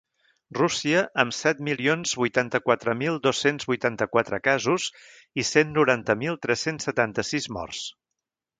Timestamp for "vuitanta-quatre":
2.21-2.95, 3.73-4.41